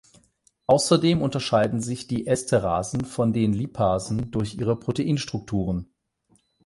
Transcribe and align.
Außerdem 0.65 1.21
unterscheiden 1.21 1.79
sich 1.79 2.07
die 2.07 2.25
Esterasen 2.25 3.05
von 3.05 3.33
den 3.33 3.53
Lipasen 3.53 4.31
durch 4.31 4.55
ihre 4.55 4.75
Proteinstrukturen. 4.75 5.93